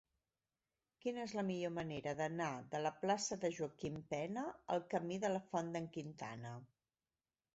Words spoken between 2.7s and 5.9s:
de la plaça de Joaquim Pena al camí de la Font d'en